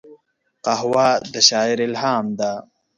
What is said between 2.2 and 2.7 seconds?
ده